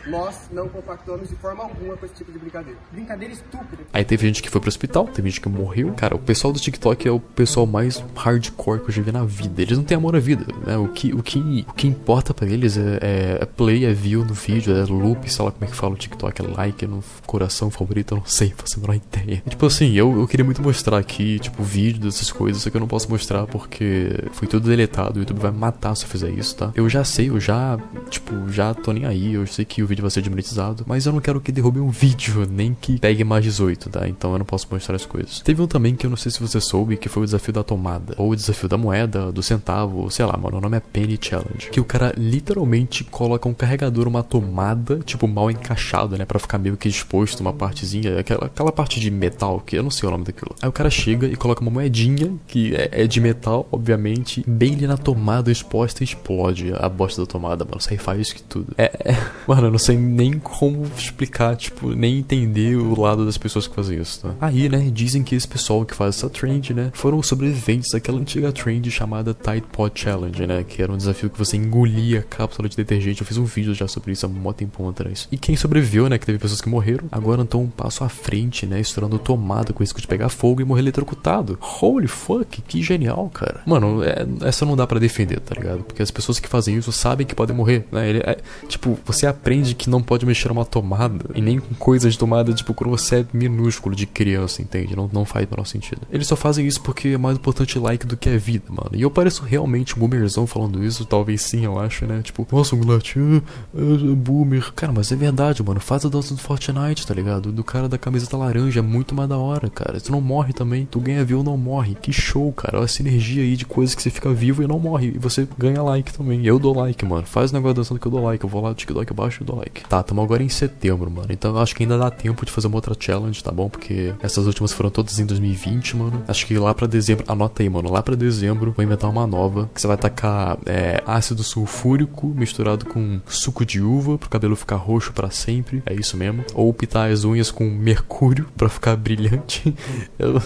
Nós 0.07 0.49
não 0.53 0.69
compactuamos 0.69 1.29
de 1.29 1.37
forma 1.37 1.63
alguma 1.63 1.97
com 1.97 2.07
esse 2.07 2.15
tipo 2.15 2.31
de 2.31 2.39
brincadeira. 2.39 2.79
Brincadeira 2.93 3.33
estúpida. 3.33 3.85
Aí 3.93 4.05
teve 4.05 4.27
gente 4.27 4.43
que 4.43 4.51
foi 4.51 4.61
pro 4.61 4.69
hospital, 4.69 5.07
teve 5.07 5.29
gente 5.31 5.41
que 5.41 5.49
morreu. 5.49 5.93
Cara, 5.95 6.15
o 6.15 6.19
pessoal 6.19 6.53
do 6.53 6.61
TikTok 6.61 7.09
é 7.09 7.11
o 7.11 7.21
pessoal 7.21 7.67
mais 7.67 8.03
hardcore 8.15 8.81
que 8.81 8.89
eu 8.89 8.93
já 8.93 9.03
vi 9.03 9.13
na 9.13 9.25
vida. 9.25 9.63
Eles 9.63 9.79
não 9.79 9.85
têm 9.85 9.97
amor 9.97 10.17
à 10.17 10.21
vida, 10.21 10.47
né? 10.67 10.77
O 10.77 10.89
que, 10.89 11.13
o 11.15 11.23
que, 11.23 11.67
o 11.69 11.73
que 11.73 11.87
importa 11.87 12.35
para 12.35 12.47
eles 12.47 12.77
é, 12.77 12.99
é, 13.01 13.39
é, 13.41 13.47
play, 13.47 13.85
é 13.85 13.93
view 13.93 14.25
no 14.25 14.35
vídeo, 14.35 14.77
é 14.77 14.85
loop, 14.85 15.31
sei 15.31 15.45
lá 15.45 15.51
como 15.51 15.65
é 15.65 15.69
que 15.69 15.77
fala 15.77 15.95
o 15.95 15.97
TikTok, 15.97 16.43
é 16.43 16.47
like, 16.49 16.85
é 16.85 16.89
no 16.89 17.03
coração 17.27 17.71
favorito, 17.71 18.15
eu 18.15 18.19
não 18.19 18.27
sei, 18.27 18.53
faço 18.57 18.79
a 18.79 18.81
menor 18.81 18.95
ideia. 18.95 19.43
E, 19.47 19.51
tipo 19.51 19.67
assim, 19.67 19.93
eu, 19.93 20.19
eu 20.19 20.27
queria 20.27 20.45
muito 20.45 20.63
mostrar 20.63 20.99
aqui, 20.99 21.39
tipo, 21.39 21.63
vídeo 21.63 22.03
dessas 22.03 22.31
coisas, 22.31 22.63
só 22.63 22.71
que 22.71 22.77
eu 22.77 22.81
não 22.81 22.89
posso 22.89 23.11
mostrar 23.11 23.47
porque 23.47 24.11
foi 24.33 24.47
tudo 24.49 24.69
deletado. 24.69 25.17
O 25.17 25.23
YouTube 25.23 25.39
vai 25.39 25.51
matar 25.51 25.95
se 25.95 26.05
eu 26.05 26.09
fizer 26.09 26.31
isso, 26.31 26.57
tá? 26.57 26.73
Eu 26.75 26.89
já 26.89 27.05
sei, 27.05 27.31
eu 27.31 27.41
já, 27.41 27.79
tipo, 28.11 28.49
já 28.51 28.75
tô 28.75 28.93
nem 28.93 29.07
aí, 29.07 29.35
eu 29.35 29.47
sei 29.47 29.65
que 29.65 29.83
o 29.83 29.87
vídeo 29.95 30.03
vai 30.03 30.11
ser 30.11 30.21
desmonetizado, 30.21 30.85
mas 30.87 31.07
eu 31.07 31.13
não 31.13 31.21
quero 31.21 31.41
que 31.41 31.53
derrube 31.53 31.79
um 31.79 31.91
vídeo, 31.91 32.47
nem 32.51 32.77
que 32.79 32.99
pegue 32.99 33.25
mais 33.25 33.45
18, 33.45 33.91
tá? 33.91 34.09
Então 34.09 34.33
eu 34.33 34.39
não 34.39 34.45
posso 34.45 34.67
mostrar 34.71 34.97
as 34.97 35.07
coisas. 35.07 35.41
Teve 35.41 35.63
um 35.63 35.67
também 35.67 35.95
que 35.95 36.07
eu 36.07 36.11
não 36.11 36.17
sei 36.17 36.31
se 36.31 36.41
você 36.41 36.61
soube, 36.61 36.97
que 36.97 37.09
foi 37.09 37.23
o 37.23 37.27
desafio 37.27 37.53
da 37.53 37.63
tomada, 37.63 38.15
ou 38.19 38.31
o 38.31 38.37
desafio 38.37 38.69
da 38.69 38.77
moeda, 38.77 39.31
do 39.31 39.43
centavo, 39.43 40.11
sei 40.11 40.25
lá, 40.25 40.37
mano, 40.37 40.59
o 40.59 40.61
nome 40.61 40.77
é 40.77 40.81
Penny 40.81 41.19
Challenge. 41.21 41.71
Que 41.71 41.81
o 41.81 41.85
cara 41.85 42.13
literalmente 42.17 43.05
coloca 43.05 43.49
um 43.49 43.55
carregador, 43.55 44.09
uma 44.09 44.23
tomada, 44.23 44.99
tipo, 45.05 45.29
mal 45.29 45.51
encaixado, 45.51 46.19
né? 46.19 46.25
Pra 46.25 46.39
ficar 46.39 46.59
meio 46.59 46.77
que 46.77 46.89
exposto 46.89 47.41
uma 47.41 47.53
partezinha, 47.53 48.19
aquela, 48.19 48.47
aquela 48.47 48.73
parte 48.73 48.99
de 48.99 49.11
metal, 49.11 49.61
que 49.61 49.77
eu 49.77 49.83
não 49.83 49.91
sei 49.91 50.09
o 50.09 50.13
nome 50.13 50.25
daquilo. 50.25 50.55
Aí 50.61 50.69
o 50.69 50.73
cara 50.73 50.91
chega 50.91 51.27
e 51.27 51.37
coloca 51.37 51.61
uma 51.61 51.71
moedinha, 51.71 52.33
que 52.47 52.75
é, 52.75 53.05
é 53.05 53.07
de 53.07 53.21
metal, 53.21 53.69
obviamente, 53.71 54.45
bem 54.47 54.75
ali 54.75 54.87
na 54.87 54.97
tomada 54.97 55.51
exposta 55.51 56.03
e 56.03 56.05
explode 56.05 56.73
a 56.77 56.89
bosta 56.89 57.23
da 57.23 57.27
tomada, 57.27 57.65
mano. 57.65 57.81
Sai 57.81 57.97
faísca 57.97 58.41
e 58.41 58.43
tudo. 58.43 58.75
É, 58.77 58.85
é, 59.05 59.17
mano, 59.47 59.69
eu 59.69 59.71
não 59.71 59.79
sei 59.85 59.99
nem 59.99 60.39
como 60.39 60.85
explicar, 60.97 61.55
tipo, 61.57 61.91
nem 61.91 62.19
entender 62.19 62.77
o 62.77 62.99
lado 62.99 63.27
das 63.27 63.37
pessoas 63.37 63.67
que 63.67 63.75
fazem 63.75 64.01
isso, 64.01 64.21
tá? 64.23 64.35
Aí, 64.41 64.67
né, 64.69 64.91
dizem 64.91 65.23
que 65.23 65.35
esse 65.35 65.47
pessoal 65.47 65.85
que 65.85 65.95
faz 65.95 66.17
essa 66.17 66.31
trend, 66.31 66.73
né, 66.73 66.91
foram 66.95 67.23
sobreviventes 67.23 67.91
daquela 67.93 68.19
antiga 68.19 68.51
trend 68.51 68.91
chamada 68.91 69.35
Tide 69.35 69.67
Pod 69.71 70.01
Challenge, 70.01 70.47
né, 70.47 70.65
que 70.67 70.81
era 70.81 70.91
um 70.91 70.97
desafio 70.97 71.29
que 71.29 71.39
você 71.39 71.59
engolia 71.59 72.23
cápsula 72.23 72.67
de 72.67 72.77
detergente. 72.77 73.21
Eu 73.21 73.27
fiz 73.27 73.37
um 73.37 73.45
vídeo 73.45 73.75
já 73.75 73.87
sobre 73.87 74.13
isso 74.13 74.25
há 74.25 74.29
um 74.29 74.53
tempo 74.55 74.89
atrás. 74.89 75.29
E 75.31 75.37
quem 75.37 75.55
sobreviveu, 75.55 76.09
né, 76.09 76.17
que 76.17 76.25
teve 76.25 76.39
pessoas 76.39 76.63
que 76.63 76.69
morreram, 76.69 77.07
agora 77.13 77.43
estão 77.43 77.63
um 77.63 77.69
passo 77.69 78.05
à 78.05 78.09
frente, 78.09 78.67
né, 78.67 78.81
estourando 78.81 79.19
tomada 79.19 79.73
com 79.73 79.83
risco 79.83 80.01
de 80.01 80.07
pegar 80.07 80.31
fogo 80.31 80.63
e 80.63 80.65
morrer 80.65 80.81
eletrocutado. 80.81 81.59
Holy 81.61 82.07
fuck, 82.07 82.63
que 82.63 82.83
genial, 82.83 83.31
cara. 83.35 83.61
Mano, 83.67 84.03
é, 84.03 84.27
essa 84.49 84.65
não 84.65 84.77
dá 84.77 84.87
para 84.87 84.99
defender, 84.99 85.41
tá 85.41 85.55
ligado? 85.55 85.83
Porque 85.83 86.03
as 86.03 86.11
pessoas 86.11 86.41
que 86.41 86.49
fazem 86.49 86.77
isso 86.77 86.91
sabem 86.91 87.27
que 87.27 87.35
podem 87.35 87.55
morrer, 87.55 87.87
né? 87.93 88.09
Ele, 88.09 88.19
é, 88.21 88.39
tipo, 88.67 88.99
você 89.05 89.27
aprende 89.27 89.74
que 89.75 89.91
não 89.91 90.03
pode 90.03 90.25
mexer 90.25 90.49
numa 90.49 90.65
tomada. 90.65 91.25
E 91.35 91.41
nem 91.41 91.59
com 91.59 91.75
coisas 91.75 92.13
de 92.13 92.19
tomada, 92.19 92.53
tipo, 92.53 92.73
quando 92.75 92.91
você 92.91 93.17
é 93.17 93.27
minúsculo 93.33 93.95
de 93.95 94.07
criança, 94.07 94.63
entende? 94.63 94.97
Não, 94.97 95.09
não 95.13 95.25
faz 95.25 95.47
o 95.47 95.51
menor 95.51 95.65
sentido. 95.65 96.03
Eles 96.11 96.27
só 96.27 96.37
fazem 96.37 96.67
isso 96.67 96.81
porque 96.81 97.09
é 97.09 97.19
mais 97.19 97.37
importante 97.37 97.79
like 97.79 98.07
do 98.07 98.17
que 98.17 98.29
a 98.29 98.39
vida, 98.39 98.65
mano. 98.69 98.91
E 98.93 99.03
eu 99.03 99.11
pareço 99.11 99.45
realmente 99.45 99.97
um 99.97 100.01
boomerzão 100.01 100.47
falando 100.47 100.83
isso, 100.85 101.05
talvez 101.05 101.43
sim, 101.43 101.65
eu 101.65 101.79
acho, 101.79 102.07
né? 102.07 102.23
Tipo, 102.23 102.47
nossa, 102.51 102.77
moleque, 102.77 103.19
uh, 103.19 103.43
uh, 103.75 104.17
boomer. 104.17 104.73
Cara, 104.75 104.93
mas 104.93 105.11
é 105.13 105.17
verdade, 105.17 105.63
mano. 105.63 105.81
Faz 105.81 106.05
a 106.05 106.09
dança 106.09 106.35
do 106.35 106.41
Fortnite, 106.41 107.07
tá 107.07 107.15
ligado? 107.15 107.53
Do 107.53 107.65
cara 107.65 107.89
da 107.89 107.99
camiseta 107.99 108.37
laranja, 108.37 108.81
é 108.81 108.83
muito 108.83 109.15
mais 109.15 109.29
da 109.29 109.37
hora, 109.37 109.69
cara. 109.69 110.01
Tu 110.01 110.13
não 110.13 110.21
morre 110.21 110.53
também. 110.53 110.87
Tu 110.87 111.01
ganha 111.01 111.25
view 111.25 111.43
não 111.43 111.57
morre. 111.57 111.97
Que 112.01 112.13
show, 112.13 112.53
cara. 112.53 112.79
Olha 112.79 112.85
a 112.85 112.89
sinergia 112.89 113.43
aí 113.43 113.57
de 113.57 113.65
coisas 113.65 113.95
que 113.95 114.03
você 114.03 114.11
fica 114.11 114.33
vivo 114.33 114.63
e 114.63 114.67
não 114.67 114.79
morre. 114.79 115.13
E 115.15 115.19
você 115.19 115.47
ganha 115.59 115.83
like 115.83 116.13
também. 116.13 116.45
Eu 116.45 116.59
dou 116.59 116.77
like, 116.77 117.05
mano. 117.05 117.27
Faz 117.27 117.51
o 117.51 117.55
negócio 117.55 117.75
dançando 117.75 118.01
que 118.01 118.07
eu 118.07 118.13
dou 118.13 118.23
like. 118.23 118.45
Eu 118.45 118.51
vou 118.51 118.63
lá 118.63 118.71
no 118.71 118.75
TikTok 118.75 119.13
abaixo 119.13 119.43
e 119.43 119.47
dou 119.47 119.57
like. 119.57 119.64
Tá, 119.89 120.03
tamo 120.03 120.23
agora 120.23 120.43
em 120.43 120.49
setembro, 120.49 121.11
mano. 121.11 121.29
Então 121.31 121.53
eu 121.53 121.59
acho 121.59 121.75
que 121.75 121.83
ainda 121.83 121.99
dá 121.99 122.11
tempo 122.11 122.45
de 122.45 122.53
fazer 122.53 122.67
uma 122.67 122.77
outra 122.77 122.95
challenge, 122.99 123.43
tá 123.43 123.51
bom? 123.51 123.69
Porque 123.69 124.15
essas 124.23 124.47
últimas 124.47 124.73
foram 124.73 124.91
todas 124.91 125.19
em 125.19 125.27
2020, 125.27 125.97
mano. 125.97 126.23
Acho 126.27 126.47
que 126.47 126.59
lá 126.59 126.75
pra 126.75 126.87
dezembro, 126.87 127.25
anota 127.29 127.63
aí, 127.63 127.69
mano. 127.69 127.91
Lá 127.91 128.03
pra 128.03 128.15
dezembro 128.15 128.73
vou 128.77 128.85
inventar 128.85 129.11
uma 129.11 129.27
nova. 129.27 129.71
Que 129.75 129.81
você 129.81 129.87
vai 129.87 129.97
tacar 129.97 130.59
é, 130.67 131.03
ácido 131.07 131.43
sulfúrico 131.43 132.27
misturado 132.29 132.87
com 132.87 133.21
suco 133.27 133.65
de 133.65 133.81
uva 133.81 134.19
pro 134.19 134.29
cabelo 134.29 134.57
ficar 134.57 134.77
roxo 134.77 135.13
para 135.13 135.31
sempre. 135.31 135.83
É 135.87 135.95
isso 135.95 136.17
mesmo. 136.17 136.45
Ou 136.55 136.73
pintar 136.73 137.11
as 137.11 137.25
unhas 137.25 137.51
com 137.51 137.65
mercúrio 137.65 138.47
para 138.57 138.69
ficar 138.69 138.97
brilhante. 138.97 139.75
eu, 140.19 140.41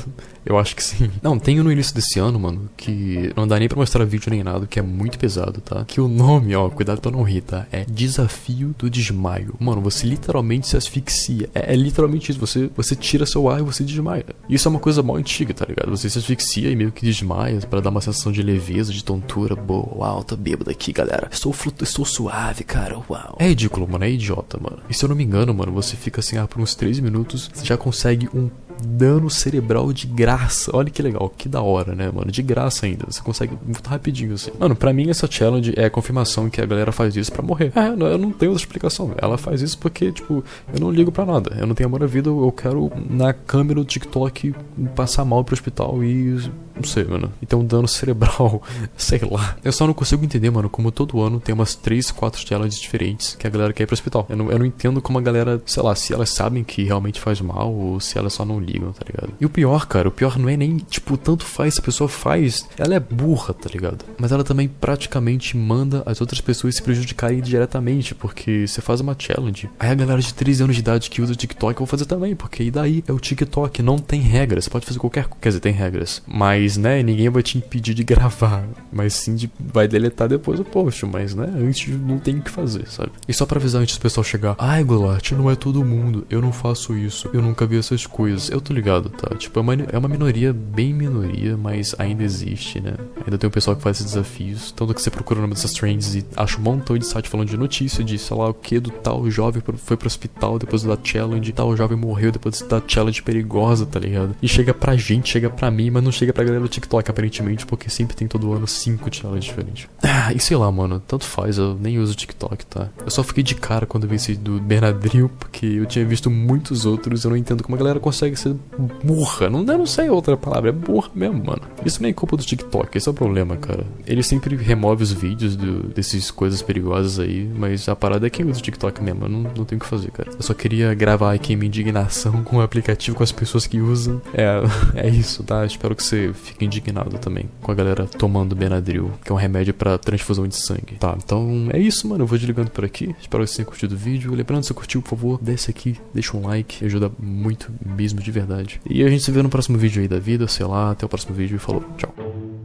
eu 0.45 0.59
acho 0.59 0.75
que 0.75 0.83
sim. 0.83 1.11
Não, 1.23 1.39
tem 1.39 1.59
no 1.63 1.71
início 1.71 1.95
desse 1.95 2.19
ano, 2.19 2.39
mano, 2.39 2.69
que 2.77 3.33
não 3.37 3.47
dá 3.47 3.59
nem 3.59 3.69
pra 3.69 3.79
mostrar 3.79 4.05
vídeo 4.05 4.31
nem 4.31 4.43
nada, 4.43 4.67
que 4.67 4.79
é 4.79 4.83
muito 4.83 5.19
pesado, 5.19 5.61
tá? 5.61 5.85
Que 5.85 6.01
o 6.01 6.09
nome, 6.09 6.55
ó, 6.55 6.69
cuidado 6.71 7.01
pra 7.01 7.11
não 7.11 7.23
rir, 7.23 7.43
tá? 7.43 7.67
É 7.71 7.85
Desafio 7.85 8.75
do 8.79 8.89
Desmaio. 9.09 9.55
Mano, 9.59 9.81
você 9.81 10.07
literalmente 10.07 10.67
se 10.67 10.77
asfixia. 10.77 11.49
É, 11.55 11.73
é 11.73 11.77
literalmente 11.77 12.31
isso. 12.31 12.41
Você, 12.41 12.71
você 12.77 12.95
tira 12.95 13.27
seu 13.27 13.49
ar 13.49 13.61
e 13.61 13.63
você 13.63 13.83
desmaia. 13.85 14.25
Isso 14.49 14.69
é 14.69 14.71
uma 14.71 14.81
coisa 14.81 15.03
mal 15.03 15.17
antiga, 15.17 15.55
tá 15.55 15.65
ligado? 15.65 15.91
Você 15.91 16.09
se 16.11 16.19
asfixia 16.19 16.71
e 16.71 16.77
meio 16.77 16.93
que 16.93 17.05
desmaia 17.05 17.61
para 17.61 17.81
dar 17.81 17.91
uma 17.91 18.01
sensação 18.01 18.31
de 18.31 18.43
leveza, 18.43 18.93
de 18.93 19.03
tontura. 19.03 19.55
Boa, 19.57 19.99
uau, 19.99 20.25
tô 20.25 20.37
bêbado 20.37 20.71
aqui, 20.71 20.93
galera. 20.93 21.29
Estou, 21.31 21.55
estou 21.83 22.05
suave, 22.05 22.65
cara. 22.65 22.99
Uau. 23.09 23.37
É 23.39 23.49
ridículo, 23.49 23.89
mano. 23.89 24.05
É 24.05 24.11
idiota, 24.11 24.59
mano. 24.61 24.81
E 24.89 24.95
se 24.95 25.05
eu 25.05 25.09
não 25.09 25.17
me 25.17 25.25
engano, 25.25 25.55
mano, 25.55 25.73
você 25.73 25.97
fica 25.97 26.21
assim, 26.21 26.37
ah, 26.37 26.47
por 26.47 26.61
uns 26.61 26.75
3 26.75 27.01
minutos, 27.01 27.51
você 27.53 27.65
já 27.65 27.77
consegue 27.77 28.29
um 28.35 28.51
dano 28.83 29.31
cerebral 29.31 29.93
de 29.93 30.07
graça. 30.07 30.71
Olha 30.75 30.91
que 30.91 31.03
legal, 31.03 31.33
que 31.37 31.49
da 31.49 31.63
hora, 31.63 31.95
né, 31.95 32.11
mano? 32.13 32.31
De 32.31 32.43
graça 32.43 32.87
ainda. 32.87 33.07
Você 33.09 33.21
consegue 33.21 33.57
muito 33.65 33.87
rapidinho 33.89 34.35
assim. 34.35 34.51
Mano, 34.59 34.75
pra 34.77 34.93
mim 34.93 35.11
essa 35.11 35.29
challenge 35.31 35.73
é 35.77 35.87
a 35.87 35.91
confirmação 35.91 36.49
que 36.49 36.61
a 36.61 36.67
galera 36.67 36.93
faz 36.93 37.17
isso 37.17 37.33
para 37.33 37.43
morrer. 37.43 37.73
É, 37.75 37.89
eu 37.89 38.19
não 38.19 38.31
tenho 38.33 38.53
outra 38.53 38.65
explicação. 38.65 39.13
Ela 39.17 39.39
faz 39.39 39.63
isso 39.63 39.79
porque, 39.79 40.13
tipo, 40.13 40.45
eu 40.73 40.81
não 40.81 40.91
ligo 40.91 41.13
para 41.13 41.27
nada. 41.27 41.57
Eu 41.59 41.67
não 41.67 41.75
tenho 41.75 41.89
amor 41.89 42.03
à 42.03 42.07
vida, 42.07 42.29
eu 42.29 42.53
quero 42.53 42.91
na 43.09 43.33
câmera 43.33 43.81
do 43.81 43.85
TikTok 43.85 44.55
passar 44.95 45.25
mal 45.25 45.45
pro 45.45 45.55
hospital 45.55 46.03
e. 46.03 46.51
Não 46.79 46.89
sei, 46.89 47.05
mano. 47.05 47.33
E 47.41 47.47
ter 47.47 47.57
um 47.57 47.65
dano 47.65 47.89
cerebral, 47.89 48.63
sei 48.97 49.21
lá. 49.31 49.57
Eu 49.65 49.73
só 49.73 49.87
não 49.87 49.95
consigo 49.95 50.25
entender, 50.25 50.51
mano, 50.51 50.69
como 50.69 50.91
todo 50.91 51.21
ano 51.21 51.41
tem 51.41 51.55
umas 51.55 51.75
3, 51.75 52.11
4 52.11 52.47
challenges 52.47 52.81
diferentes 52.81 53.35
que 53.35 53.47
a 53.47 53.51
galera 53.51 53.73
quer 53.73 53.85
ir 53.85 53.87
pro 53.87 53.95
hospital. 53.95 54.27
Eu 54.29 54.37
não, 54.37 54.51
eu 54.51 54.59
não 54.59 54.67
entendo 54.67 55.01
como 55.01 55.19
a 55.19 55.23
galera, 55.23 55.61
sei 55.67 55.83
lá, 55.83 55.95
se 55.95 56.13
elas 56.13 56.31
sabem 56.31 56.65
que 56.65 56.83
realmente 56.85 57.21
faz 57.21 57.41
mal 57.41 57.73
ou 57.73 58.01
se 58.01 58.19
elas 58.19 58.33
só 58.33 58.45
não 58.45 58.61
ligam, 58.61 58.93
tá 58.93 59.05
ligado? 59.07 59.33
E 59.41 59.47
o 59.47 59.51
pior, 59.51 59.87
cara, 59.87 60.09
o 60.09 60.13
pior 60.13 60.39
não 60.39 60.49
é 60.49 60.57
nem, 60.57 60.79
tipo, 60.79 61.17
tanto 61.17 61.45
faz 61.45 61.75
se 61.75 61.81
a 61.81 61.83
pessoa 61.83 62.09
faz, 62.09 62.67
ela 62.79 62.95
é 62.95 63.01
burra, 63.01 63.55
tá 63.55 63.69
ligado? 63.73 64.05
Mas 64.19 64.33
ela 64.33 64.45
também 64.45 64.69
praticamente 64.69 65.57
manda 65.57 66.03
as 66.07 66.21
outras 66.21 66.41
pessoas 66.41 66.77
se 66.77 66.83
prejudicarem 66.83 67.41
diretamente, 67.41 68.15
porque 68.15 68.67
você 68.67 68.81
faz 68.81 69.01
uma 69.01 69.17
challenge. 69.19 69.69
Aí 69.79 69.91
a 69.91 69.95
galera 69.95 70.21
de 70.21 70.33
13 70.33 70.65
anos 70.65 70.77
de 70.77 70.81
idade 70.83 71.11
que 71.11 71.23
usa 71.23 71.33
o 71.33 71.37
TikTok 71.37 71.75
eu 71.75 71.79
vou 71.79 71.87
fazer 71.87 72.07
também, 72.07 72.35
porque 72.35 72.65
e 72.65 72.71
daí 72.71 73.05
é 73.07 73.13
o 73.13 73.19
TikTok, 73.19 73.83
não 73.83 73.99
tem 73.99 74.21
regras, 74.21 74.65
você 74.65 74.71
pode 74.71 74.87
fazer 74.87 74.99
qualquer 74.99 75.25
coisa, 75.25 75.41
quer 75.41 75.49
dizer, 75.49 75.61
tem 75.61 75.73
regras. 75.73 76.23
Mas, 76.27 76.68
né, 76.77 77.03
ninguém 77.03 77.29
vai 77.29 77.43
te 77.43 77.59
impedir 77.59 77.95
de 77.95 78.05
gravar, 78.05 78.67
mas 78.93 79.15
sim 79.15 79.35
de, 79.35 79.51
vai 79.59 79.89
deletar 79.89 80.29
depois 80.29 80.61
o 80.61 80.65
post, 80.65 81.05
mas, 81.07 81.35
né, 81.35 81.51
antes 81.59 81.89
não 82.01 82.19
tem 82.19 82.39
o 82.39 82.43
que 82.43 82.51
fazer, 82.51 82.89
sabe? 82.89 83.11
E 83.27 83.33
só 83.33 83.47
pra 83.47 83.59
avisar 83.59 83.83
antes 83.83 83.97
do 83.97 84.01
pessoal 84.01 84.25
chegar, 84.25 84.57
ai, 84.59 84.83
Golart, 84.85 85.33
não 85.33 85.51
é 85.51 85.55
todo 85.55 85.85
mundo, 85.85 86.27
eu 86.31 86.41
não 86.41 86.53
faço 86.53 86.97
isso, 86.97 87.29
eu 87.33 87.41
nunca 87.41 87.67
vi 87.67 87.79
essas 87.79 88.07
coisas. 88.07 88.51
Eu 88.51 88.61
tô 88.61 88.73
ligado, 88.73 89.11
tá? 89.11 89.35
Tipo, 89.37 89.59
é 89.59 89.63
uma, 89.63 89.75
é 89.75 89.99
uma 89.99 90.09
minoria, 90.09 90.53
bem 90.53 90.93
minoria, 90.93 91.57
mas 91.57 91.95
ainda 91.99 92.23
existe, 92.23 92.81
né? 92.81 92.95
Ainda 93.25 93.39
tem 93.39 93.49
o 93.49 93.51
pessoal 93.51 93.77
que 93.77 93.83
faz 93.83 93.99
esses 93.99 94.13
desafios. 94.13 94.73
Tanto 94.73 94.95
que 94.95 95.03
você 95.03 95.11
procura 95.11 95.39
o 95.39 95.43
nome 95.43 95.55
dessas 95.55 95.73
trends 95.73 96.15
e 96.15 96.25
acha 96.37 96.59
um 96.59 96.63
montão 96.63 96.97
de 96.97 97.07
site 97.07 97.29
falando 97.29 97.49
de 97.49 97.57
notícia, 97.57 98.03
de 98.03 98.19
sei 98.19 98.37
lá 98.37 98.49
o 98.49 98.55
que, 98.55 98.81
do 98.81 98.91
tal 98.91 99.31
jovem 99.31 99.63
foi 99.77 99.97
pro 99.97 100.07
hospital 100.07 100.59
depois 100.59 100.83
da 100.83 100.99
challenge, 101.03 101.53
tal 101.53 101.77
jovem 101.77 101.97
morreu 101.97 102.33
depois 102.33 102.61
da 102.63 102.83
challenge 102.87 103.23
perigosa, 103.23 103.87
tá 103.87 103.99
ligado? 103.99 104.35
E 104.43 104.49
chega 104.49 104.75
pra 104.75 104.97
gente, 104.97 105.31
chega 105.31 105.51
pra 105.51 105.71
mim, 105.71 105.91
mas 105.91 106.03
não 106.03 106.13
chega 106.13 106.33
pra 106.33 106.45
galera 106.45 106.58
do 106.61 106.69
TikTok, 106.69 107.11
aparentemente, 107.11 107.67
porque 107.67 107.91
sempre 107.91 108.17
tem 108.17 108.27
todo 108.27 108.53
ano 108.53 108.67
cinco 108.67 109.15
challenges 109.15 109.45
diferentes. 109.45 109.89
Ah, 110.03 110.33
e 110.33 110.41
sei 110.41 110.57
lá, 110.57 110.71
mano, 110.71 111.01
tanto 111.07 111.25
faz, 111.25 111.59
eu 111.59 111.75
nem 111.75 111.99
uso 111.99 112.15
TikTok, 112.15 112.67
tá? 112.67 112.89
Eu 113.05 113.11
só 113.11 113.23
fiquei 113.23 113.43
de 113.43 113.55
cara 113.55 113.87
quando 113.87 114.07
vi 114.07 114.17
esse 114.17 114.35
do 114.35 114.61
Bernardinho, 114.61 115.29
porque 115.39 115.67
eu 115.67 115.87
tinha 115.87 116.05
visto 116.05 116.31
muitos 116.31 116.85
outros, 116.85 117.25
eu 117.25 117.31
não 117.31 117.37
entendo 117.37 117.63
como 117.63 117.77
a 117.77 117.79
galera 117.79 118.01
consegue 118.01 118.37
ser 118.37 118.55
burra. 119.03 119.49
Não, 119.51 119.61
eu 119.61 119.79
não 119.79 119.87
sei 119.87 120.11
outra 120.11 120.37
palavra, 120.37 120.71
é 120.71 120.73
burra 120.73 121.11
mesmo, 121.15 121.45
mano. 121.45 121.63
Isso 121.85 122.03
nem 122.03 122.11
é 122.11 122.15
culpa 122.15 122.37
do 122.37 122.43
TikTok, 122.43 122.97
esse 122.97 123.09
é 123.09 123.11
o 123.11 123.15
problema, 123.15 123.57
cara. 123.57 123.85
Ele 124.07 124.23
sempre 124.23 124.57
remove 124.57 125.03
os 125.03 125.13
vídeos 125.13 125.57
do, 125.57 125.85
desses 125.89 126.31
coisas 126.31 126.63
perigosas 126.63 127.19
aí, 127.19 127.49
mas 127.57 127.89
a 127.89 127.97
parada 127.97 128.27
é 128.27 128.31
quem 128.31 128.49
usa 128.49 128.61
o 128.61 128.63
TikTok 128.63 129.03
mesmo, 129.03 129.25
eu 129.25 129.29
não, 129.29 129.41
não 129.43 129.65
tenho 129.65 129.79
o 129.79 129.83
que 129.83 129.87
fazer, 129.87 130.11
cara. 130.11 130.31
Eu 130.35 130.43
só 130.43 130.55
queria 130.55 130.95
gravar 130.95 131.33
aqui 131.33 131.57
minha 131.57 131.69
indignação 131.69 132.43
com 132.43 132.57
o 132.57 132.61
aplicativo, 132.61 133.17
com 133.17 133.23
as 133.23 133.33
pessoas 133.33 133.67
que 133.67 133.81
usam. 133.81 134.21
É, 134.35 134.63
é 135.07 135.09
isso, 135.09 135.43
tá? 135.43 135.65
Espero 135.65 135.95
que 135.95 136.03
você 136.03 136.33
fique 136.49 136.65
indignado 136.65 137.19
também 137.19 137.49
com 137.63 137.71
a 137.71 137.75
galera 137.75 138.07
tomando 138.07 138.55
Benadryl, 138.55 139.13
que 139.25 139.31
é 139.31 139.35
um 139.35 139.39
remédio 139.39 139.75
para 139.75 139.99
transfusão 139.99 140.47
de 140.47 140.57
sangue. 140.57 140.97
Tá, 140.99 141.17
então 141.17 141.69
é 141.73 141.79
isso, 141.79 142.09
mano. 142.09 142.25
Eu 142.25 142.27
vou 142.27 142.39
desligando 142.39 142.71
por 142.71 142.85
aqui. 142.85 143.15
Espero 143.21 143.45
que 143.45 143.51
você 143.51 143.57
tenha 143.57 143.67
curtido 143.67 143.95
o 143.95 143.99
vídeo. 143.99 144.35
Lembrando, 144.35 144.65
se 144.65 144.75
curtiu, 144.75 145.03
por 145.03 145.11
favor, 145.11 145.39
desce 145.41 145.71
aqui, 145.71 145.97
deixa 146.13 146.37
um 146.37 146.47
like, 146.47 146.85
ajuda 146.85 147.11
muito 147.19 147.73
mesmo 147.85 148.21
de 148.21 148.31
verdade. 148.31 148.81
E 148.89 149.03
a 149.03 149.09
gente 149.09 149.23
se 149.23 149.31
vê 149.31 149.43
no 149.43 149.49
próximo 149.49 149.79
vídeo 149.79 150.03
aí 150.03 150.09
da 150.09 150.19
vida, 150.19 150.47
sei 150.49 150.67
lá. 150.67 150.91
Até 150.91 151.07
o 151.07 151.09
próximo 151.09 151.35
vídeo 151.35 151.57
e 151.57 151.59
falou. 151.59 151.85
Tchau. 151.97 152.58